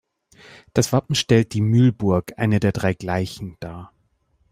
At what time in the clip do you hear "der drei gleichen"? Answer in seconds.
2.59-3.57